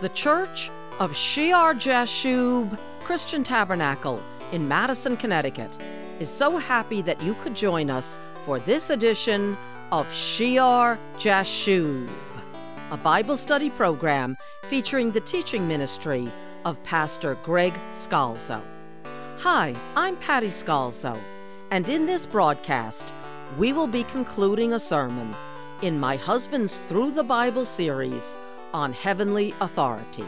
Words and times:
The 0.00 0.08
Church 0.08 0.70
of 0.98 1.14
Shear 1.14 1.74
Jashub 1.74 2.78
Christian 3.04 3.44
Tabernacle 3.44 4.22
in 4.50 4.66
Madison, 4.66 5.14
Connecticut 5.14 5.70
is 6.18 6.30
so 6.30 6.56
happy 6.56 7.02
that 7.02 7.20
you 7.20 7.34
could 7.34 7.54
join 7.54 7.90
us 7.90 8.18
for 8.46 8.58
this 8.60 8.88
edition 8.88 9.58
of 9.92 10.10
Shear 10.10 10.98
Jashub, 11.18 12.08
a 12.90 12.96
Bible 12.96 13.36
study 13.36 13.68
program 13.68 14.38
featuring 14.68 15.10
the 15.10 15.20
teaching 15.20 15.68
ministry 15.68 16.32
of 16.64 16.82
Pastor 16.82 17.34
Greg 17.42 17.74
Scalzo. 17.92 18.62
Hi, 19.40 19.76
I'm 19.96 20.16
Patty 20.16 20.48
Scalzo, 20.48 21.20
and 21.72 21.86
in 21.90 22.06
this 22.06 22.24
broadcast, 22.24 23.12
we 23.58 23.74
will 23.74 23.86
be 23.86 24.04
concluding 24.04 24.72
a 24.72 24.80
sermon 24.80 25.34
in 25.82 26.00
my 26.00 26.16
husband's 26.16 26.78
Through 26.78 27.10
the 27.10 27.24
Bible 27.24 27.66
series 27.66 28.38
on 28.72 28.92
heavenly 28.92 29.54
authority. 29.60 30.24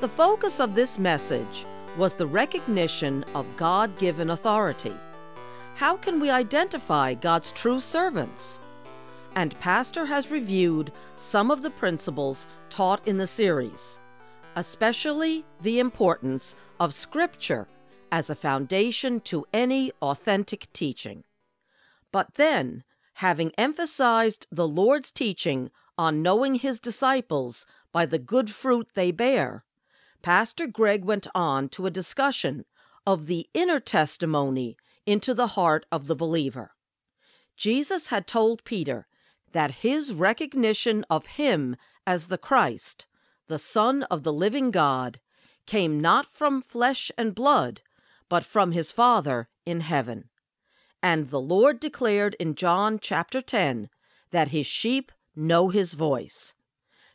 The 0.00 0.08
focus 0.08 0.60
of 0.60 0.74
this 0.74 0.98
message 0.98 1.66
was 1.96 2.14
the 2.14 2.26
recognition 2.26 3.24
of 3.34 3.56
God 3.56 3.98
given 3.98 4.30
authority. 4.30 4.94
How 5.74 5.96
can 5.96 6.20
we 6.20 6.30
identify 6.30 7.14
God's 7.14 7.52
true 7.52 7.80
servants? 7.80 8.60
And 9.34 9.58
Pastor 9.60 10.06
has 10.06 10.30
reviewed 10.30 10.92
some 11.16 11.50
of 11.50 11.62
the 11.62 11.70
principles 11.70 12.46
taught 12.70 13.06
in 13.06 13.16
the 13.16 13.26
series, 13.26 13.98
especially 14.56 15.44
the 15.60 15.78
importance 15.78 16.54
of 16.80 16.94
Scripture 16.94 17.68
as 18.10 18.30
a 18.30 18.34
foundation 18.34 19.20
to 19.20 19.44
any 19.52 19.92
authentic 20.02 20.72
teaching. 20.72 21.24
But 22.10 22.34
then, 22.34 22.84
having 23.14 23.52
emphasized 23.58 24.46
the 24.50 24.66
Lord's 24.66 25.10
teaching 25.10 25.70
on 25.98 26.22
knowing 26.22 26.54
his 26.54 26.78
disciples 26.78 27.66
by 27.92 28.06
the 28.06 28.18
good 28.18 28.50
fruit 28.50 28.88
they 28.94 29.10
bear, 29.10 29.64
Pastor 30.22 30.66
Greg 30.66 31.04
went 31.04 31.26
on 31.34 31.68
to 31.70 31.86
a 31.86 31.90
discussion 31.90 32.64
of 33.06 33.26
the 33.26 33.48
inner 33.52 33.80
testimony 33.80 34.76
into 35.06 35.34
the 35.34 35.48
heart 35.48 35.86
of 35.90 36.06
the 36.06 36.16
believer. 36.16 36.72
Jesus 37.56 38.08
had 38.08 38.26
told 38.26 38.64
Peter 38.64 39.06
that 39.52 39.82
his 39.82 40.12
recognition 40.12 41.04
of 41.10 41.26
him 41.26 41.76
as 42.06 42.26
the 42.26 42.38
Christ, 42.38 43.06
the 43.46 43.58
Son 43.58 44.02
of 44.04 44.22
the 44.22 44.32
living 44.32 44.70
God, 44.70 45.20
came 45.66 46.00
not 46.00 46.26
from 46.26 46.62
flesh 46.62 47.10
and 47.18 47.34
blood, 47.34 47.82
but 48.28 48.44
from 48.44 48.72
his 48.72 48.92
Father 48.92 49.48
in 49.64 49.80
heaven. 49.80 50.28
And 51.02 51.26
the 51.28 51.40
Lord 51.40 51.80
declared 51.80 52.36
in 52.38 52.54
John 52.54 52.98
chapter 53.00 53.40
10 53.40 53.88
that 54.30 54.48
his 54.48 54.66
sheep 54.66 55.12
know 55.38 55.68
his 55.68 55.94
voice. 55.94 56.54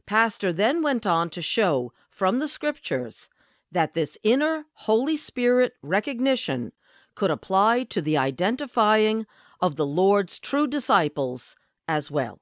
Pastor 0.06 0.52
then 0.52 0.82
went 0.82 1.06
on 1.06 1.30
to 1.32 1.42
show 1.42 1.94
from 2.10 2.40
the 2.40 2.48
scriptures 2.48 3.30
that 3.72 3.94
this 3.94 4.18
inner 4.24 4.66
Holy 4.74 5.18
Spirit 5.18 5.74
recognition 5.82 6.72
could 7.16 7.32
apply 7.32 7.84
to 7.84 8.02
the 8.02 8.18
identifying 8.18 9.26
of 9.62 9.76
the 9.76 9.86
Lord's 9.86 10.40
true 10.40 10.68
disciples 10.68 11.56
as 11.88 12.12
well. 12.12 12.42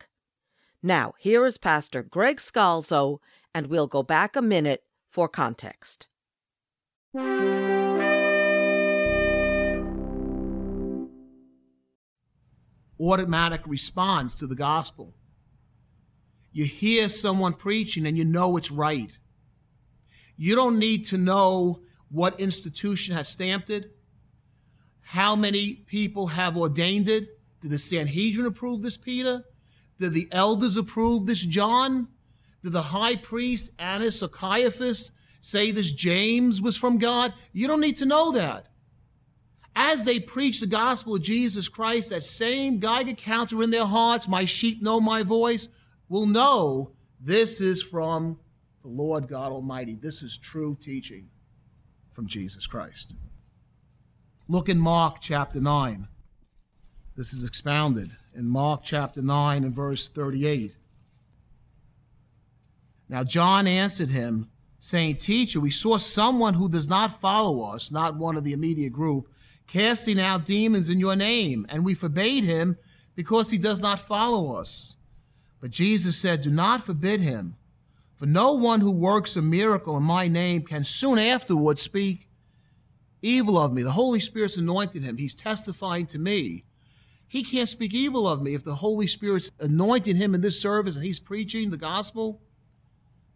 Now, 0.81 1.13
here 1.19 1.45
is 1.45 1.57
Pastor 1.57 2.03
Greg 2.03 2.37
Scalzo, 2.37 3.17
and 3.53 3.67
we'll 3.67 3.87
go 3.87 4.01
back 4.01 4.37
a 4.37 4.41
minute 4.41 4.83
for 5.09 5.27
context. 5.27 6.07
Automatic 12.99 13.61
response 13.65 14.35
to 14.35 14.47
the 14.47 14.55
gospel. 14.55 15.15
You 16.51 16.65
hear 16.65 17.09
someone 17.09 17.53
preaching 17.53 18.05
and 18.05 18.17
you 18.17 18.25
know 18.25 18.57
it's 18.57 18.71
right. 18.71 19.11
You 20.37 20.55
don't 20.55 20.79
need 20.79 21.05
to 21.07 21.17
know 21.17 21.81
what 22.09 22.39
institution 22.39 23.15
has 23.15 23.27
stamped 23.27 23.69
it, 23.69 23.95
how 25.01 25.35
many 25.35 25.75
people 25.87 26.27
have 26.27 26.57
ordained 26.57 27.07
it. 27.07 27.39
Did 27.61 27.71
the 27.71 27.79
Sanhedrin 27.79 28.45
approve 28.45 28.81
this, 28.81 28.97
Peter? 28.97 29.43
Did 29.99 30.13
the 30.13 30.27
elders 30.31 30.77
approve 30.77 31.25
this, 31.25 31.43
John? 31.43 32.07
Did 32.63 32.73
the 32.73 32.81
high 32.81 33.15
priest, 33.15 33.71
Annas 33.79 34.21
or 34.21 34.27
Caiaphas, 34.27 35.11
say 35.41 35.71
this 35.71 35.91
James 35.91 36.61
was 36.61 36.77
from 36.77 36.97
God? 36.97 37.33
You 37.53 37.67
don't 37.67 37.81
need 37.81 37.97
to 37.97 38.05
know 38.05 38.31
that. 38.33 38.67
As 39.75 40.03
they 40.03 40.19
preach 40.19 40.59
the 40.59 40.67
gospel 40.67 41.15
of 41.15 41.21
Jesus 41.21 41.67
Christ, 41.67 42.09
that 42.09 42.23
same 42.23 42.79
Geiger 42.79 43.13
counter 43.13 43.63
in 43.63 43.71
their 43.71 43.85
hearts, 43.85 44.27
my 44.27 44.45
sheep 44.45 44.81
know 44.81 44.99
my 44.99 45.23
voice, 45.23 45.69
will 46.07 46.25
know 46.25 46.91
this 47.19 47.61
is 47.61 47.81
from 47.81 48.39
the 48.81 48.89
Lord 48.89 49.27
God 49.27 49.51
Almighty. 49.51 49.95
This 49.95 50.21
is 50.21 50.37
true 50.37 50.77
teaching 50.79 51.29
from 52.11 52.27
Jesus 52.27 52.67
Christ. 52.67 53.15
Look 54.47 54.69
in 54.69 54.79
Mark 54.79 55.17
chapter 55.21 55.59
9. 55.59 56.07
This 57.15 57.33
is 57.33 57.43
expounded 57.43 58.11
in 58.33 58.45
Mark 58.47 58.81
chapter 58.83 59.21
9 59.21 59.63
and 59.63 59.73
verse 59.73 60.07
38. 60.07 60.73
Now 63.09 63.23
John 63.23 63.67
answered 63.67 64.09
him, 64.09 64.49
saying, 64.79 65.17
Teacher, 65.17 65.59
we 65.59 65.71
saw 65.71 65.97
someone 65.97 66.53
who 66.53 66.69
does 66.69 66.89
not 66.89 67.19
follow 67.19 67.61
us, 67.63 67.91
not 67.91 68.15
one 68.15 68.37
of 68.37 68.43
the 68.43 68.53
immediate 68.53 68.93
group, 68.93 69.29
casting 69.67 70.19
out 70.19 70.45
demons 70.45 70.89
in 70.89 70.99
your 70.99 71.15
name, 71.15 71.65
and 71.69 71.85
we 71.85 71.93
forbade 71.93 72.43
him 72.43 72.77
because 73.15 73.51
he 73.51 73.57
does 73.57 73.81
not 73.81 73.99
follow 73.99 74.53
us. 74.53 74.95
But 75.59 75.71
Jesus 75.71 76.17
said, 76.17 76.41
Do 76.41 76.49
not 76.49 76.83
forbid 76.83 77.19
him, 77.19 77.57
for 78.19 78.25
no 78.25 78.53
one 78.53 78.81
who 78.81 78.91
works 78.91 79.37
a 79.37 79.41
miracle 79.41 79.95
in 79.95 80.03
my 80.03 80.27
name 80.27 80.63
can 80.63 80.83
soon 80.83 81.17
afterward 81.17 81.79
speak 81.79 82.29
evil 83.21 83.57
of 83.57 83.71
me. 83.71 83.81
The 83.81 83.93
Holy 83.93 84.19
Spirit's 84.19 84.57
anointed 84.57 85.03
him, 85.03 85.17
he's 85.17 85.33
testifying 85.33 86.05
to 86.07 86.19
me. 86.19 86.65
He 87.29 87.43
can't 87.43 87.69
speak 87.69 87.93
evil 87.93 88.27
of 88.27 88.41
me 88.41 88.55
if 88.55 88.63
the 88.63 88.75
Holy 88.75 89.07
Spirit's 89.07 89.49
anointing 89.61 90.17
him 90.17 90.35
in 90.35 90.41
this 90.41 90.61
service 90.61 90.97
and 90.97 91.05
he's 91.05 91.19
preaching 91.19 91.69
the 91.69 91.77
gospel. 91.77 92.41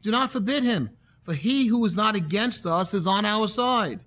Do 0.01 0.11
not 0.11 0.31
forbid 0.31 0.63
him, 0.63 0.89
for 1.21 1.33
he 1.33 1.67
who 1.67 1.85
is 1.85 1.95
not 1.95 2.15
against 2.15 2.65
us 2.65 2.93
is 2.93 3.07
on 3.07 3.25
our 3.25 3.47
side. 3.47 4.01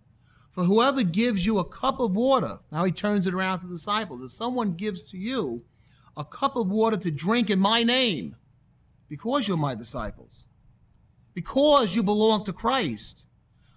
For 0.52 0.64
whoever 0.64 1.02
gives 1.02 1.46
you 1.46 1.58
a 1.58 1.64
cup 1.64 2.00
of 2.00 2.14
water, 2.14 2.58
now 2.70 2.84
he 2.84 2.92
turns 2.92 3.26
it 3.26 3.32
around 3.32 3.60
to 3.60 3.66
the 3.66 3.74
disciples, 3.74 4.22
if 4.22 4.30
someone 4.30 4.74
gives 4.74 5.02
to 5.04 5.16
you 5.16 5.64
a 6.16 6.24
cup 6.24 6.56
of 6.56 6.68
water 6.68 6.96
to 6.98 7.10
drink 7.10 7.48
in 7.48 7.58
my 7.58 7.82
name 7.82 8.36
because 9.08 9.46
you're 9.46 9.56
my 9.56 9.74
disciples, 9.74 10.46
because 11.36 11.94
you 11.94 12.02
belong 12.02 12.44
to 12.44 12.52
Christ. 12.54 13.26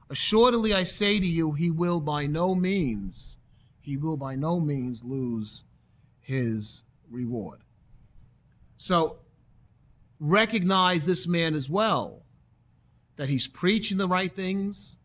Assuredly, 0.10 0.74
I 0.74 0.84
say 0.84 1.20
to 1.20 1.28
you, 1.28 1.52
he 1.52 1.70
will 1.70 2.00
by 2.00 2.26
no 2.26 2.56
means, 2.56 3.38
he 3.82 3.98
will 3.98 4.16
by 4.16 4.36
no 4.36 4.62
means 4.62 5.04
lose 5.04 5.66
his 6.22 6.84
reward. 7.12 7.60
So 8.78 9.18
recognize 10.22 11.06
this 11.06 11.28
man 11.28 11.54
as 11.54 11.70
well, 11.70 12.24
that 13.18 13.28
he's 13.28 13.48
preaching 13.48 13.98
the 13.98 14.08
right 14.08 14.34
things, 14.34 14.98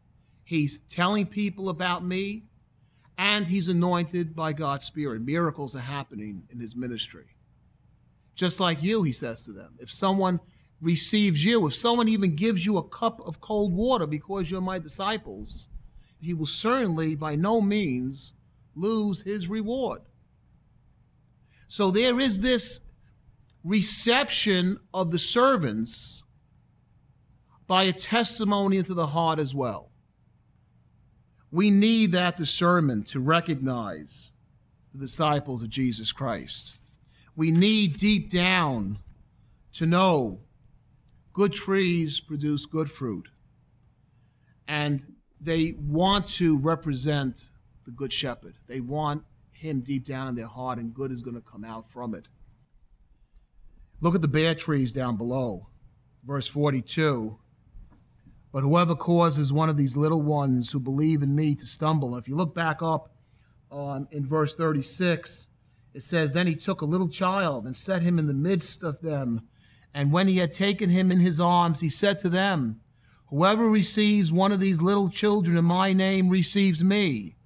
he's 0.45 0.79
telling 0.89 1.27
people 1.27 1.71
about 1.71 2.05
me, 2.05 2.45
and 3.19 3.49
he's 3.49 3.67
anointed 3.67 4.37
by 4.37 4.53
God's 4.53 4.85
Spirit. 4.85 5.23
Miracles 5.23 5.75
are 5.75 5.81
happening 5.81 6.45
in 6.51 6.61
his 6.61 6.77
ministry. 6.77 7.27
Just 8.37 8.61
like 8.61 8.81
you, 8.81 9.03
he 9.03 9.13
says 9.13 9.45
to 9.45 9.53
them. 9.53 9.75
If 9.81 9.91
someone 9.91 10.39
receives 10.81 11.45
you, 11.45 11.67
if 11.67 11.75
someone 11.75 12.09
even 12.09 12.37
gives 12.37 12.65
you 12.65 12.77
a 12.77 12.89
cup 12.89 13.21
of 13.27 13.41
cold 13.41 13.73
water 13.73 14.07
because 14.07 14.51
you're 14.51 14.61
my 14.61 14.79
disciples, 14.79 15.69
he 16.21 16.35
will 16.35 16.47
certainly 16.47 17.15
by 17.15 17.37
no 17.37 17.61
means 17.61 18.35
lose 18.75 19.23
his 19.23 19.49
reward. 19.49 20.03
So 21.69 21.91
there 21.91 22.21
is 22.21 22.41
this 22.41 22.81
reception 23.65 24.79
of 24.93 25.11
the 25.11 25.19
servants 25.19 26.23
by 27.67 27.85
a 27.85 27.93
testimony 27.93 28.77
into 28.77 28.95
the 28.95 29.07
heart 29.07 29.39
as 29.39 29.55
well. 29.55 29.91
We 31.51 31.71
need 31.71 32.13
that 32.13 32.37
discernment 32.37 33.07
to 33.09 33.21
recognize 33.21 34.33
the 34.93 34.99
disciples 34.99 35.63
of 35.63 35.71
Jesus 35.71 36.13
Christ. 36.13 36.77
We 37.37 37.51
need 37.51 37.97
deep 37.97 38.31
down 38.31 38.99
to 39.73 39.87
know 39.87 40.41
good 41.35 41.53
trees 41.53 42.21
produce 42.21 42.65
good 42.65 42.91
fruit. 42.91 43.29
And 44.67 45.05
they 45.39 45.75
want 45.79 46.27
to 46.29 46.57
represent 46.57 47.51
the 47.85 47.91
good 47.91 48.13
shepherd. 48.13 48.57
They 48.67 48.81
want 48.81 49.25
Him 49.53 49.81
deep 49.81 50.07
down 50.07 50.29
in 50.29 50.35
their 50.35 50.47
heart, 50.47 50.79
and 50.79 50.95
good 50.95 51.13
is 51.13 51.21
going 51.21 51.35
to 51.35 51.43
come 51.43 51.65
out 51.65 51.91
from 51.91 52.15
it. 52.15 52.29
Look 54.01 54.15
at 54.15 54.23
the 54.23 54.29
bare 54.29 54.55
trees 54.55 54.93
down 54.93 55.19
below. 55.19 55.69
Verse 56.25 56.47
42. 56.47 57.39
But 58.53 58.63
whoever 58.63 58.95
causes 58.95 59.53
one 59.53 59.69
of 59.69 59.77
these 59.77 59.97
little 59.97 60.23
ones 60.23 60.73
who 60.73 60.81
believe 60.81 61.23
in 61.23 61.35
me 61.35 61.55
to 61.57 61.67
stumble, 61.67 62.15
and 62.15 62.23
if 62.23 62.29
you 62.29 62.37
look 62.37 62.55
back 62.55 62.83
up 62.83 63.13
on 63.71 64.07
in 64.13 64.27
verse 64.27 64.55
36, 64.55 65.49
it 65.93 66.05
says, 66.05 66.33
Then 66.33 66.47
he 66.47 66.55
took 66.55 66.81
a 66.81 66.87
little 66.87 67.09
child 67.09 67.67
and 67.67 67.77
set 67.77 68.03
him 68.03 68.19
in 68.19 68.29
the 68.29 68.35
midst 68.35 68.83
of 68.83 69.01
them. 69.01 69.49
And 69.95 70.13
when 70.13 70.27
he 70.27 70.39
had 70.39 70.53
taken 70.53 70.91
him 70.91 71.13
in 71.13 71.21
his 71.21 71.39
arms, 71.41 71.81
he 71.81 71.89
said 71.89 72.19
to 72.21 72.29
them, 72.29 72.81
Whoever 73.29 73.69
receives 73.69 74.33
one 74.33 74.53
of 74.53 74.61
these 74.61 74.83
little 74.83 75.09
children 75.09 75.57
in 75.57 75.65
my 75.65 75.93
name 75.93 76.29
receives 76.29 76.83
me. 76.83 77.37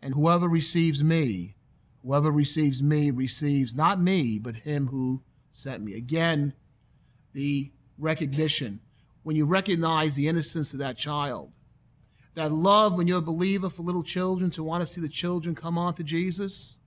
And 0.00 0.14
whoever 0.14 0.48
receives 0.48 1.02
me, 1.02 1.56
whoever 2.02 2.30
receives 2.30 2.82
me 2.82 3.10
receives 3.10 3.76
not 3.76 4.00
me, 4.00 4.38
but 4.38 4.54
him 4.54 4.86
who 4.86 5.22
sent 5.50 5.82
me. 5.82 5.94
Again, 5.94 6.54
the 7.34 7.72
recognition. 7.98 8.80
When 9.24 9.36
you 9.36 9.44
recognize 9.44 10.14
the 10.14 10.28
innocence 10.28 10.72
of 10.72 10.78
that 10.78 10.96
child, 10.96 11.52
that 12.34 12.52
love 12.52 12.96
when 12.96 13.08
you're 13.08 13.18
a 13.18 13.22
believer 13.22 13.68
for 13.68 13.82
little 13.82 14.04
children 14.04 14.50
to 14.52 14.62
want 14.62 14.82
to 14.82 14.86
see 14.86 15.00
the 15.00 15.08
children 15.08 15.54
come 15.54 15.76
on 15.76 15.94
to 15.94 16.04
Jesus 16.04 16.78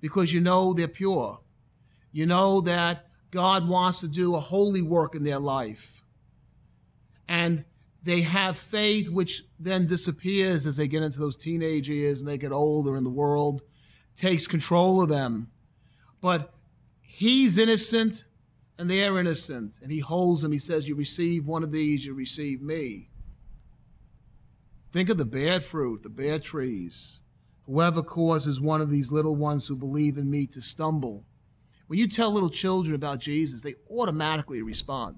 because 0.00 0.32
you 0.32 0.40
know 0.40 0.72
they're 0.72 0.88
pure. 0.88 1.40
You 2.10 2.24
know 2.24 2.62
that 2.62 3.07
God 3.30 3.68
wants 3.68 4.00
to 4.00 4.08
do 4.08 4.34
a 4.34 4.40
holy 4.40 4.82
work 4.82 5.14
in 5.14 5.24
their 5.24 5.38
life. 5.38 6.02
And 7.28 7.64
they 8.02 8.22
have 8.22 8.56
faith, 8.56 9.10
which 9.10 9.44
then 9.58 9.86
disappears 9.86 10.66
as 10.66 10.76
they 10.76 10.88
get 10.88 11.02
into 11.02 11.18
those 11.18 11.36
teenage 11.36 11.88
years 11.88 12.20
and 12.20 12.28
they 12.28 12.38
get 12.38 12.52
older 12.52 12.96
and 12.96 13.04
the 13.04 13.10
world 13.10 13.62
takes 14.16 14.46
control 14.46 15.02
of 15.02 15.08
them. 15.08 15.50
But 16.20 16.54
he's 17.02 17.58
innocent 17.58 18.24
and 18.78 18.90
they're 18.90 19.18
innocent. 19.18 19.78
And 19.82 19.90
he 19.90 19.98
holds 19.98 20.42
them. 20.42 20.52
He 20.52 20.58
says, 20.58 20.88
You 20.88 20.94
receive 20.94 21.46
one 21.46 21.62
of 21.62 21.72
these, 21.72 22.06
you 22.06 22.14
receive 22.14 22.62
me. 22.62 23.10
Think 24.92 25.10
of 25.10 25.18
the 25.18 25.26
bad 25.26 25.64
fruit, 25.64 26.02
the 26.02 26.08
bad 26.08 26.42
trees. 26.42 27.20
Whoever 27.66 28.02
causes 28.02 28.60
one 28.60 28.80
of 28.80 28.90
these 28.90 29.12
little 29.12 29.36
ones 29.36 29.68
who 29.68 29.76
believe 29.76 30.16
in 30.16 30.30
me 30.30 30.46
to 30.46 30.62
stumble. 30.62 31.24
When 31.88 31.98
you 31.98 32.06
tell 32.06 32.30
little 32.30 32.50
children 32.50 32.94
about 32.94 33.18
Jesus, 33.18 33.62
they 33.62 33.74
automatically 33.90 34.62
respond. 34.62 35.16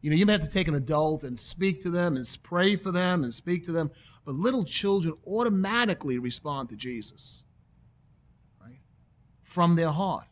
You 0.00 0.10
know, 0.10 0.16
you 0.16 0.26
may 0.26 0.32
have 0.32 0.42
to 0.42 0.48
take 0.48 0.68
an 0.68 0.74
adult 0.74 1.22
and 1.22 1.38
speak 1.38 1.82
to 1.82 1.90
them 1.90 2.16
and 2.16 2.38
pray 2.42 2.76
for 2.76 2.90
them 2.90 3.22
and 3.22 3.32
speak 3.32 3.64
to 3.64 3.72
them, 3.72 3.90
but 4.24 4.34
little 4.34 4.64
children 4.64 5.14
automatically 5.26 6.18
respond 6.18 6.70
to 6.70 6.76
Jesus, 6.76 7.42
right? 8.60 8.78
From 9.42 9.76
their 9.76 9.90
heart. 9.90 10.26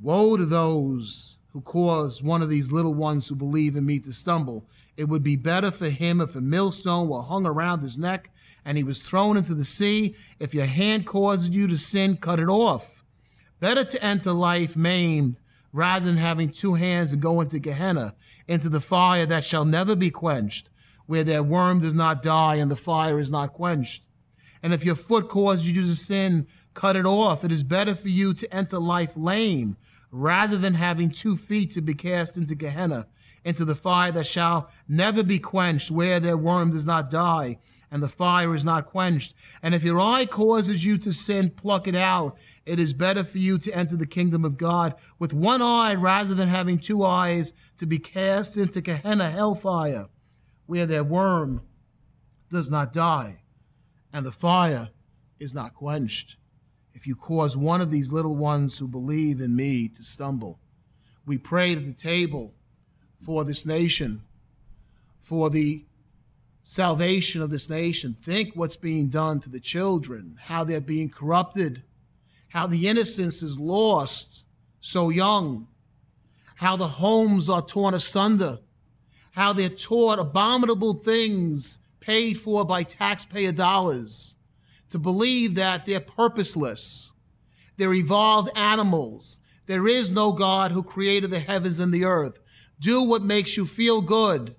Woe 0.00 0.36
to 0.36 0.46
those 0.46 1.36
who 1.52 1.60
cause 1.60 2.22
one 2.22 2.42
of 2.42 2.48
these 2.48 2.72
little 2.72 2.94
ones 2.94 3.28
who 3.28 3.34
believe 3.34 3.76
in 3.76 3.84
me 3.84 3.98
to 4.00 4.12
stumble. 4.12 4.66
It 4.96 5.04
would 5.04 5.22
be 5.22 5.36
better 5.36 5.70
for 5.70 5.88
him 5.90 6.20
if 6.20 6.36
a 6.36 6.40
millstone 6.40 7.08
were 7.08 7.22
hung 7.22 7.46
around 7.46 7.80
his 7.80 7.98
neck 7.98 8.30
and 8.64 8.78
he 8.78 8.84
was 8.84 9.00
thrown 9.00 9.36
into 9.36 9.54
the 9.54 9.64
sea. 9.64 10.14
If 10.38 10.54
your 10.54 10.66
hand 10.66 11.06
causes 11.06 11.50
you 11.50 11.66
to 11.66 11.76
sin, 11.76 12.16
cut 12.16 12.40
it 12.40 12.48
off. 12.48 12.95
Better 13.58 13.84
to 13.84 14.04
enter 14.04 14.32
life 14.32 14.76
maimed 14.76 15.36
rather 15.72 16.04
than 16.04 16.16
having 16.16 16.50
two 16.50 16.74
hands 16.74 17.12
and 17.12 17.22
go 17.22 17.40
into 17.40 17.58
Gehenna, 17.58 18.14
into 18.48 18.68
the 18.68 18.80
fire 18.80 19.26
that 19.26 19.44
shall 19.44 19.64
never 19.64 19.96
be 19.96 20.10
quenched, 20.10 20.68
where 21.06 21.24
their 21.24 21.42
worm 21.42 21.80
does 21.80 21.94
not 21.94 22.22
die 22.22 22.56
and 22.56 22.70
the 22.70 22.76
fire 22.76 23.18
is 23.18 23.30
not 23.30 23.52
quenched. 23.52 24.02
And 24.62 24.74
if 24.74 24.84
your 24.84 24.94
foot 24.94 25.28
causes 25.28 25.68
you 25.68 25.82
to 25.82 25.94
sin, 25.94 26.46
cut 26.74 26.96
it 26.96 27.06
off. 27.06 27.44
It 27.44 27.52
is 27.52 27.62
better 27.62 27.94
for 27.94 28.08
you 28.08 28.34
to 28.34 28.54
enter 28.54 28.78
life 28.78 29.16
lame 29.16 29.76
rather 30.10 30.56
than 30.56 30.74
having 30.74 31.10
two 31.10 31.36
feet 31.36 31.72
to 31.72 31.80
be 31.80 31.94
cast 31.94 32.36
into 32.36 32.54
Gehenna, 32.54 33.06
into 33.44 33.64
the 33.64 33.74
fire 33.74 34.12
that 34.12 34.26
shall 34.26 34.70
never 34.88 35.22
be 35.22 35.38
quenched, 35.38 35.90
where 35.90 36.20
their 36.20 36.36
worm 36.36 36.72
does 36.72 36.86
not 36.86 37.10
die 37.10 37.58
and 37.90 38.02
the 38.02 38.08
fire 38.08 38.54
is 38.54 38.64
not 38.64 38.86
quenched. 38.86 39.34
And 39.62 39.74
if 39.74 39.84
your 39.84 40.00
eye 40.00 40.26
causes 40.26 40.84
you 40.84 40.98
to 40.98 41.12
sin, 41.12 41.50
pluck 41.50 41.86
it 41.86 41.94
out. 41.94 42.36
It 42.64 42.80
is 42.80 42.92
better 42.92 43.24
for 43.24 43.38
you 43.38 43.58
to 43.58 43.72
enter 43.72 43.96
the 43.96 44.06
kingdom 44.06 44.44
of 44.44 44.58
God 44.58 44.94
with 45.18 45.32
one 45.32 45.62
eye 45.62 45.94
rather 45.94 46.34
than 46.34 46.48
having 46.48 46.78
two 46.78 47.04
eyes 47.04 47.54
to 47.78 47.86
be 47.86 47.98
cast 47.98 48.56
into 48.56 48.80
Gehenna 48.80 49.30
hellfire, 49.30 50.06
where 50.66 50.86
their 50.86 51.04
worm 51.04 51.62
does 52.50 52.70
not 52.70 52.92
die 52.92 53.40
and 54.12 54.24
the 54.24 54.32
fire 54.32 54.88
is 55.38 55.54
not 55.54 55.74
quenched. 55.74 56.36
If 56.94 57.06
you 57.06 57.14
cause 57.14 57.56
one 57.56 57.82
of 57.82 57.90
these 57.90 58.12
little 58.12 58.34
ones 58.34 58.78
who 58.78 58.88
believe 58.88 59.40
in 59.40 59.54
me 59.54 59.88
to 59.88 60.02
stumble, 60.02 60.58
we 61.26 61.36
prayed 61.36 61.76
at 61.76 61.84
the 61.84 61.92
table 61.92 62.54
for 63.20 63.44
this 63.44 63.66
nation, 63.66 64.22
for 65.20 65.50
the 65.50 65.84
salvation 66.68 67.40
of 67.40 67.48
this 67.48 67.70
nation. 67.70 68.16
Think 68.20 68.54
what's 68.54 68.74
being 68.74 69.08
done 69.08 69.38
to 69.38 69.48
the 69.48 69.60
children, 69.60 70.36
how 70.42 70.64
they're 70.64 70.80
being 70.80 71.08
corrupted, 71.08 71.84
how 72.48 72.66
the 72.66 72.88
innocence 72.88 73.40
is 73.40 73.60
lost 73.60 74.44
so 74.80 75.08
young, 75.08 75.68
how 76.56 76.76
the 76.76 76.88
homes 76.88 77.48
are 77.48 77.62
torn 77.62 77.94
asunder, 77.94 78.58
how 79.30 79.52
they're 79.52 79.68
taught 79.68 80.18
abominable 80.18 80.94
things 80.94 81.78
paid 82.00 82.40
for 82.40 82.64
by 82.64 82.82
taxpayer 82.82 83.52
dollars, 83.52 84.34
to 84.90 84.98
believe 84.98 85.54
that 85.54 85.86
they're 85.86 86.00
purposeless, 86.00 87.12
they're 87.76 87.94
evolved 87.94 88.50
animals. 88.56 89.38
There 89.66 89.86
is 89.86 90.10
no 90.10 90.32
God 90.32 90.72
who 90.72 90.82
created 90.82 91.30
the 91.30 91.38
heavens 91.38 91.78
and 91.78 91.94
the 91.94 92.04
earth. 92.04 92.40
Do 92.80 93.04
what 93.04 93.22
makes 93.22 93.56
you 93.56 93.66
feel 93.66 94.00
good 94.02 94.56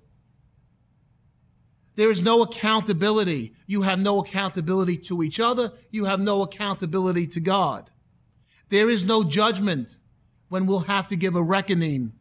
there 1.98 2.12
is 2.12 2.22
no 2.22 2.42
accountability. 2.42 3.54
You 3.66 3.82
have 3.82 3.98
no 3.98 4.20
accountability 4.20 4.98
to 4.98 5.20
each 5.24 5.40
other. 5.40 5.72
You 5.90 6.04
have 6.04 6.20
no 6.20 6.42
accountability 6.42 7.26
to 7.26 7.40
God. 7.40 7.90
There 8.68 8.88
is 8.88 9.04
no 9.04 9.24
judgment 9.24 9.98
when 10.48 10.68
we'll 10.68 10.78
have 10.78 11.08
to 11.08 11.16
give 11.16 11.34
a 11.34 11.42
reckoning 11.42 12.12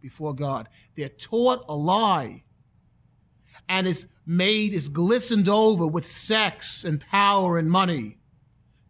before 0.00 0.34
God. 0.34 0.70
They're 0.96 1.10
taught 1.10 1.66
a 1.68 1.76
lie 1.76 2.44
and 3.68 3.86
is 3.86 4.06
made, 4.24 4.72
is 4.72 4.88
glistened 4.88 5.50
over 5.50 5.86
with 5.86 6.10
sex 6.10 6.82
and 6.82 6.98
power 6.98 7.58
and 7.58 7.70
money 7.70 8.16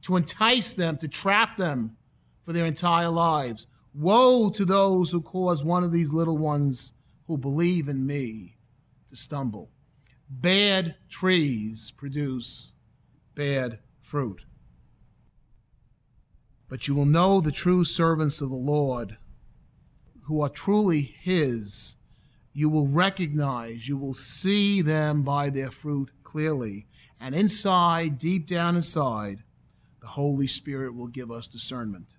to 0.02 0.14
entice 0.14 0.74
them, 0.74 0.96
to 0.98 1.08
trap 1.08 1.56
them 1.56 1.96
for 2.44 2.52
their 2.52 2.66
entire 2.66 3.08
lives. 3.08 3.66
Woe 3.92 4.50
to 4.50 4.64
those 4.64 5.10
who 5.10 5.22
cause 5.22 5.64
one 5.64 5.82
of 5.82 5.90
these 5.90 6.12
little 6.12 6.38
ones 6.38 6.92
who 7.26 7.36
believe 7.36 7.88
in 7.88 8.06
me 8.06 8.58
to 9.08 9.16
stumble. 9.16 9.72
Bad 10.28 10.96
trees 11.08 11.92
produce 11.96 12.74
bad 13.34 13.78
fruit. 14.00 14.44
But 16.68 16.88
you 16.88 16.94
will 16.94 17.06
know 17.06 17.40
the 17.40 17.52
true 17.52 17.84
servants 17.84 18.40
of 18.40 18.50
the 18.50 18.56
Lord 18.56 19.18
who 20.22 20.40
are 20.40 20.48
truly 20.48 21.00
His. 21.00 21.94
You 22.52 22.68
will 22.68 22.88
recognize, 22.88 23.88
you 23.88 23.96
will 23.96 24.14
see 24.14 24.82
them 24.82 25.22
by 25.22 25.50
their 25.50 25.70
fruit 25.70 26.10
clearly. 26.24 26.86
And 27.20 27.34
inside, 27.34 28.18
deep 28.18 28.46
down 28.46 28.74
inside, 28.74 29.44
the 30.00 30.08
Holy 30.08 30.46
Spirit 30.46 30.94
will 30.94 31.06
give 31.06 31.30
us 31.30 31.46
discernment. 31.46 32.18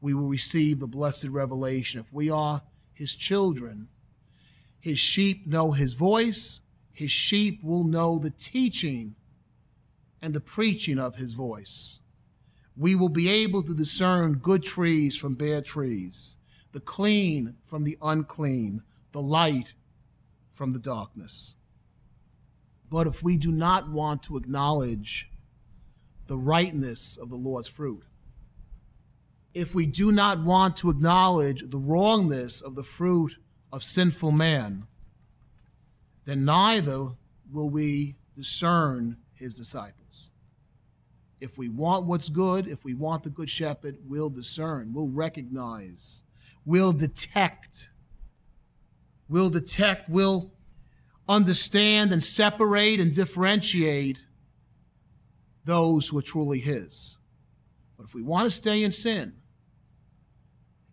We 0.00 0.14
will 0.14 0.28
receive 0.28 0.78
the 0.78 0.86
blessed 0.86 1.26
revelation. 1.28 2.00
If 2.00 2.12
we 2.12 2.30
are 2.30 2.62
His 2.92 3.16
children, 3.16 3.88
His 4.78 4.98
sheep 4.98 5.46
know 5.46 5.72
His 5.72 5.94
voice, 5.94 6.60
his 7.00 7.10
sheep 7.10 7.64
will 7.64 7.82
know 7.82 8.18
the 8.18 8.28
teaching 8.28 9.14
and 10.20 10.34
the 10.34 10.40
preaching 10.40 10.98
of 10.98 11.16
his 11.16 11.32
voice. 11.32 11.98
We 12.76 12.94
will 12.94 13.08
be 13.08 13.26
able 13.26 13.62
to 13.62 13.72
discern 13.72 14.34
good 14.34 14.62
trees 14.62 15.16
from 15.16 15.34
bad 15.34 15.64
trees, 15.64 16.36
the 16.72 16.80
clean 16.80 17.56
from 17.64 17.84
the 17.84 17.96
unclean, 18.02 18.82
the 19.12 19.22
light 19.22 19.72
from 20.52 20.74
the 20.74 20.78
darkness. 20.78 21.54
But 22.90 23.06
if 23.06 23.22
we 23.22 23.38
do 23.38 23.50
not 23.50 23.90
want 23.90 24.22
to 24.24 24.36
acknowledge 24.36 25.30
the 26.26 26.36
rightness 26.36 27.16
of 27.16 27.30
the 27.30 27.36
Lord's 27.36 27.68
fruit, 27.68 28.04
if 29.54 29.74
we 29.74 29.86
do 29.86 30.12
not 30.12 30.44
want 30.44 30.76
to 30.76 30.90
acknowledge 30.90 31.62
the 31.66 31.78
wrongness 31.78 32.60
of 32.60 32.74
the 32.74 32.84
fruit 32.84 33.36
of 33.72 33.82
sinful 33.82 34.32
man, 34.32 34.86
then 36.30 36.44
neither 36.44 37.08
will 37.50 37.68
we 37.68 38.14
discern 38.36 39.16
his 39.34 39.56
disciples. 39.56 40.30
If 41.40 41.58
we 41.58 41.68
want 41.68 42.06
what's 42.06 42.28
good, 42.28 42.68
if 42.68 42.84
we 42.84 42.94
want 42.94 43.24
the 43.24 43.30
good 43.30 43.50
shepherd, 43.50 43.98
we'll 44.06 44.30
discern, 44.30 44.92
we'll 44.92 45.08
recognize, 45.08 46.22
we'll 46.64 46.92
detect, 46.92 47.90
we'll 49.28 49.50
detect, 49.50 50.08
we'll 50.08 50.52
understand 51.28 52.12
and 52.12 52.22
separate 52.22 53.00
and 53.00 53.12
differentiate 53.12 54.20
those 55.64 56.06
who 56.06 56.18
are 56.18 56.22
truly 56.22 56.60
His. 56.60 57.16
But 57.96 58.04
if 58.04 58.14
we 58.14 58.22
want 58.22 58.44
to 58.44 58.52
stay 58.52 58.84
in 58.84 58.92
sin, 58.92 59.34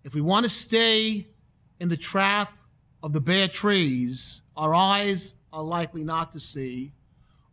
if 0.04 0.16
we 0.16 0.22
want 0.22 0.46
to 0.46 0.50
stay 0.50 1.28
in 1.80 1.90
the 1.90 1.98
trap 1.98 2.54
of 3.04 3.14
the 3.14 3.22
bare 3.22 3.48
trees, 3.48 4.42
our 4.56 4.74
eyes 4.74 5.36
are 5.54 5.64
likely 5.64 6.04
not 6.04 6.32
to 6.34 6.40
see, 6.40 6.94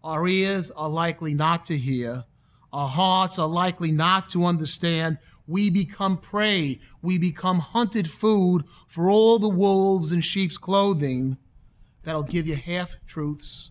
our 0.02 0.26
ears 0.26 0.70
are 0.70 0.88
likely 0.88 1.34
not 1.34 1.64
to 1.66 1.76
hear, 1.76 2.24
our 2.72 2.88
hearts 2.88 3.38
are 3.38 3.48
likely 3.48 3.92
not 3.92 4.28
to 4.30 4.44
understand. 4.44 5.18
We 5.46 5.70
become 5.70 6.18
prey. 6.18 6.80
We 7.02 7.18
become 7.18 7.60
hunted 7.60 8.10
food 8.10 8.64
for 8.88 9.08
all 9.08 9.38
the 9.38 9.48
wolves 9.48 10.10
in 10.10 10.22
sheep's 10.22 10.58
clothing 10.58 11.36
that'll 12.02 12.24
give 12.24 12.48
you 12.48 12.56
half 12.56 12.96
truths, 13.06 13.70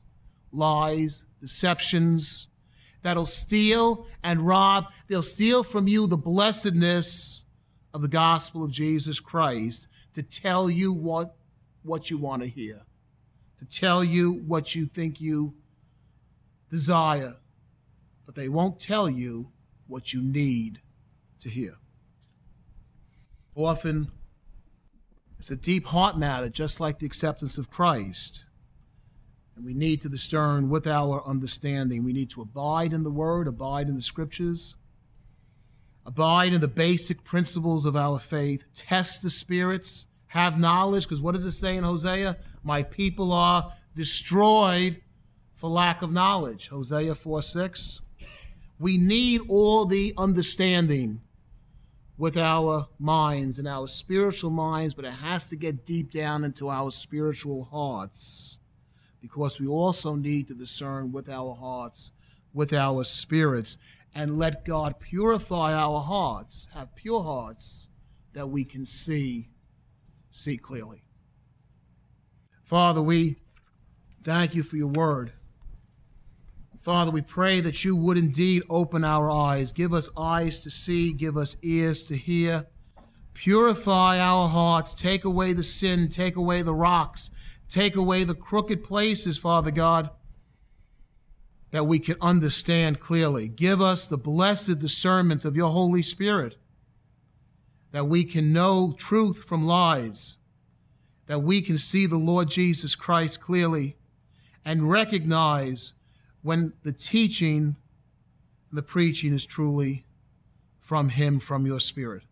lies, 0.54 1.26
deceptions, 1.42 2.48
that'll 3.02 3.26
steal 3.26 4.08
and 4.24 4.42
rob. 4.42 4.86
They'll 5.08 5.22
steal 5.22 5.64
from 5.64 5.90
you 5.90 6.08
the 6.08 6.16
blessedness 6.16 7.44
of 7.94 8.02
the 8.02 8.08
gospel 8.08 8.64
of 8.64 8.72
Jesus 8.72 9.20
Christ 9.20 9.90
to 10.14 10.24
tell 10.24 10.70
you 10.70 10.94
what, 10.94 11.36
what 11.84 12.10
you 12.10 12.18
want 12.18 12.42
to 12.42 12.48
hear, 12.48 12.82
to 13.60 13.66
tell 13.66 14.04
you 14.04 14.34
what 14.34 14.76
you 14.76 14.86
think 14.86 15.22
you 15.22 15.54
desire 16.70 17.36
but 18.26 18.36
they 18.36 18.50
won't 18.50 18.80
tell 18.80 19.10
you 19.10 19.50
what 19.88 20.14
you 20.14 20.22
need 20.22 20.80
to 21.40 21.50
hear. 21.50 21.76
Often, 23.56 24.12
it's 25.38 25.52
a 25.52 25.56
deep 25.56 25.86
heart 25.88 26.18
matter, 26.18 26.50
just 26.50 26.80
like 26.80 27.00
the 27.00 27.06
acceptance 27.06 27.58
of 27.58 27.70
Christ. 27.70 28.46
And 29.56 29.66
we 29.66 29.74
need 29.74 30.02
to 30.02 30.10
discern 30.10 30.70
with 30.70 30.88
our 30.88 31.24
understanding. 31.28 32.04
We 32.04 32.14
need 32.14 32.32
to 32.32 32.42
abide 32.42 32.94
in 32.94 33.04
the 33.04 33.12
Word, 33.12 33.48
abide 33.48 33.88
in 33.88 33.96
the 33.96 34.02
Scriptures, 34.02 34.76
abide 36.06 36.54
in 36.54 36.62
the 36.62 36.68
basic 36.68 37.24
principles 37.24 37.86
of 37.86 37.96
our 37.96 38.20
faith, 38.20 38.66
test 38.74 39.22
the 39.22 39.30
spirits, 39.30 40.08
have 40.34 40.58
knowledge, 40.58 41.04
because 41.04 41.22
what 41.22 41.34
does 41.36 41.46
it 41.46 41.52
say 41.52 41.78
in 41.78 41.84
Hosea? 41.84 42.38
My 42.64 42.82
people 42.82 43.32
are 43.32 43.72
destroyed 43.96 45.00
for 45.54 45.70
lack 45.70 46.02
of 46.02 46.12
knowledge. 46.12 46.70
Hosea 46.70 47.14
4 47.14 47.44
6. 47.44 48.02
We 48.80 48.98
need 48.98 49.42
all 49.48 49.86
the 49.86 50.12
understanding 50.18 51.22
with 52.18 52.36
our 52.36 52.88
minds 52.98 53.60
and 53.60 53.68
our 53.68 53.88
spiritual 53.88 54.50
minds, 54.50 54.96
but 54.96 55.06
it 55.06 55.12
has 55.12 55.50
to 55.50 55.56
get 55.56 55.86
deep 55.86 56.10
down 56.10 56.44
into 56.44 56.68
our 56.68 56.90
spiritual 56.90 57.66
hearts 57.66 58.58
because 59.22 59.60
we 59.60 59.68
also 59.68 60.16
need 60.16 60.48
to 60.48 60.56
discern 60.56 61.12
with 61.12 61.30
our 61.30 61.54
hearts, 61.54 62.12
with 62.56 62.74
our 62.74 63.04
spirits, 63.04 63.78
and 64.16 64.40
let 64.40 64.66
God 64.66 65.00
purify 65.00 65.74
our 65.76 66.02
hearts, 66.02 66.70
have 66.74 66.96
pure 66.96 67.22
hearts 67.22 67.90
that 68.34 68.50
we 68.50 68.66
can 68.66 68.84
see, 68.84 69.50
see 70.34 70.58
clearly. 70.58 71.04
Father, 72.64 73.02
we 73.02 73.38
thank 74.24 74.56
you 74.56 74.64
for 74.64 74.76
your 74.76 74.88
word. 74.88 75.32
Father, 76.82 77.12
we 77.12 77.22
pray 77.22 77.62
that 77.62 77.86
you 77.86 77.96
would 77.96 78.18
indeed 78.18 78.64
open 78.70 79.06
our 79.06 79.32
eyes. 79.32 79.72
Give 79.72 79.94
us 79.94 80.10
eyes 80.18 80.60
to 80.64 80.70
see, 80.70 81.14
give 81.14 81.38
us 81.38 81.56
ears 81.62 82.04
to 82.06 82.18
hear. 82.18 82.66
Purify 83.34 84.20
our 84.20 84.50
hearts. 84.50 84.94
Take 84.94 85.24
away 85.24 85.54
the 85.54 85.64
sin, 85.64 86.10
take 86.10 86.36
away 86.36 86.62
the 86.62 86.74
rocks, 86.74 87.32
take 87.70 87.96
away 87.96 88.24
the 88.24 88.36
crooked 88.36 88.84
places, 88.84 89.38
Father 89.38 89.72
God, 89.72 90.10
that 91.72 91.88
we 91.88 92.00
can 92.00 92.18
understand 92.20 93.00
clearly. 93.00 93.48
Give 93.48 93.82
us 93.82 94.08
the 94.08 94.18
blessed 94.18 94.80
discernment 94.80 95.46
of 95.46 95.56
your 95.56 95.70
Holy 95.70 96.02
Spirit, 96.02 96.58
that 97.94 98.06
we 98.06 98.24
can 98.24 98.52
know 98.52 98.94
truth 98.98 99.44
from 99.44 99.64
lies, 99.64 100.38
that 101.28 101.40
we 101.40 101.62
can 101.62 101.78
see 101.78 102.08
the 102.08 102.18
Lord 102.18 102.50
Jesus 102.50 102.96
Christ 102.96 103.40
clearly 103.40 103.96
and 104.66 104.90
recognize 104.90 105.94
when 106.42 106.74
the 106.82 106.92
teaching, 106.92 107.76
the 108.72 108.82
preaching 108.82 109.32
is 109.32 109.46
truly 109.46 110.06
from 110.80 111.10
Him, 111.10 111.40
from 111.40 111.68
your 111.68 111.80
Spirit. 111.80 112.24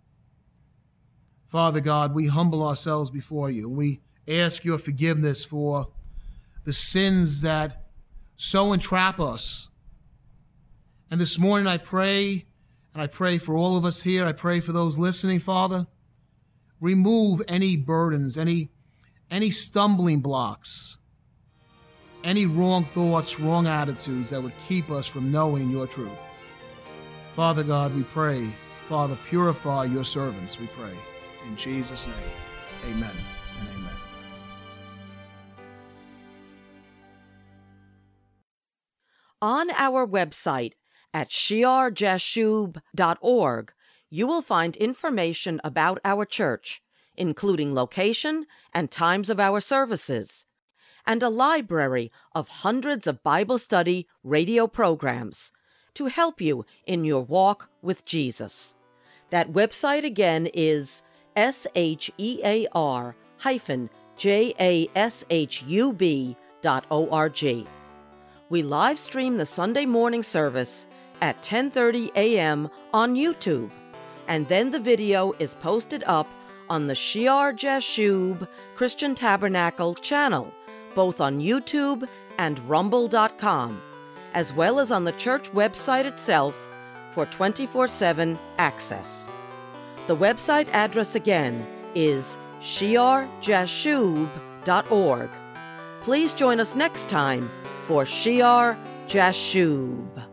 Father 1.46 1.80
God, 1.80 2.16
we 2.16 2.26
humble 2.26 2.68
ourselves 2.68 3.12
before 3.12 3.52
you 3.52 3.68
and 3.68 3.78
we 3.78 4.02
ask 4.28 4.66
your 4.66 4.80
forgiveness 4.80 5.46
for 5.46 5.90
the 6.64 6.74
sins 6.74 7.42
that 7.42 7.84
so 8.36 8.74
entrap 8.74 9.20
us. 9.20 9.70
And 11.12 11.22
this 11.22 11.38
morning 11.38 11.68
I 11.68 11.78
pray, 11.78 12.48
and 12.94 13.02
I 13.02 13.08
pray 13.08 13.38
for 13.38 13.56
all 13.56 13.78
of 13.78 13.86
us 13.86 14.02
here, 14.02 14.26
I 14.26 14.34
pray 14.34 14.60
for 14.60 14.72
those 14.72 15.00
listening, 15.00 15.40
Father. 15.40 15.88
Remove 16.80 17.42
any 17.48 17.78
burdens, 17.78 18.38
any, 18.38 18.70
any 19.30 19.52
stumbling 19.52 20.22
blocks 20.22 20.98
any 22.24 22.46
wrong 22.46 22.84
thoughts, 22.84 23.40
wrong 23.40 23.68
attitudes 23.68 24.30
that 24.30 24.42
would 24.42 24.54
keep 24.68 24.90
us 24.92 25.08
from 25.08 25.32
knowing 25.32 25.70
your 25.70 25.88
truth. 25.88 26.12
Father 27.36 27.64
God, 27.64 27.96
we 27.96 28.04
pray. 28.04 28.54
Father, 28.88 29.18
purify 29.30 29.86
your 29.86 30.04
servants, 30.04 30.60
we 30.60 30.68
pray. 30.68 30.94
In 31.48 31.56
Jesus' 31.56 32.08
name, 32.08 32.16
amen 32.90 33.12
and 33.60 33.70
amen. 33.70 33.94
On 39.42 39.72
our 39.72 40.06
website 40.06 40.74
at 41.14 41.30
shearjashub.org, 41.30 43.74
you 44.10 44.28
will 44.28 44.42
find 44.42 44.76
information 44.76 45.62
about 45.64 46.00
our 46.04 46.26
church, 46.26 46.84
including 47.16 47.74
location 47.74 48.46
and 48.74 48.92
times 48.92 49.30
of 49.30 49.40
our 49.40 49.62
services 49.62 50.46
and 51.06 51.24
a 51.24 51.30
library 51.30 52.12
of 52.34 52.48
hundreds 52.48 53.08
of 53.08 53.24
Bible 53.24 53.58
study 53.58 54.08
radio 54.24 54.68
programs 54.68 55.52
to 55.94 56.06
help 56.06 56.40
you 56.40 56.66
in 56.86 57.04
your 57.04 57.24
walk 57.24 57.70
with 57.82 58.06
Jesus. 58.06 58.76
That 59.30 59.52
website 59.52 60.04
again 60.04 60.48
is 60.54 61.02
shear 61.36 63.14
hyphen. 63.38 63.90
We 68.50 68.64
live 68.64 69.00
stream 69.00 69.38
the 69.38 69.46
Sunday 69.46 69.86
morning 69.86 70.24
service 70.24 70.88
at 71.22 71.42
10:30 71.42 72.12
a.m. 72.16 72.70
on 72.94 73.16
YouTube, 73.16 73.72
and 74.28 74.48
then 74.48 74.72
the 74.72 74.80
video 74.80 75.34
is 75.40 75.56
posted 75.56 76.04
up 76.08 76.28
on 76.70 76.88
the 76.88 76.96
Shear 76.96 77.54
Jashub 77.54 78.48
Christian 78.76 79.16
Tabernacle 79.16 79.96
channel 79.96 80.54
both 80.96 81.22
on 81.22 81.40
YouTube 81.40 82.08
and 82.38 82.60
rumble.com, 82.70 83.82
as 84.34 84.54
well 84.54 84.80
as 84.80 84.92
on 84.92 85.04
the 85.04 85.12
church 85.14 85.52
website 85.52 86.06
itself 86.06 86.68
for 87.12 87.26
24 87.28 87.88
7 87.88 88.38
access. 88.58 89.30
The 90.08 90.18
website 90.18 90.68
address 90.70 91.14
again 91.16 91.68
is 91.96 92.38
shearjashub.org. 92.60 95.30
Please 96.02 96.34
join 96.34 96.60
us 96.60 96.76
next 96.76 97.08
time 97.10 97.50
for 97.86 98.06
Shear 98.06 98.78
Jashub. 99.08 100.31